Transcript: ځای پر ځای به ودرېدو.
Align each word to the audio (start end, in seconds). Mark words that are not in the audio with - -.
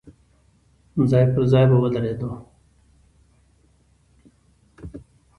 ځای 1.09 1.25
پر 1.33 1.43
ځای 1.51 1.65
به 1.69 1.77
ودرېدو. 1.81 2.29